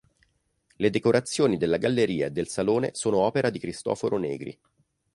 [0.77, 4.59] Le decorazioni della galleria e del salone sono opera di Cristoforo Negri.